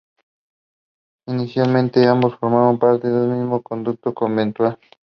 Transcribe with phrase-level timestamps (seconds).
[1.27, 4.79] Inicialmente, ambos formaron parte de un mismo conjunto conventual.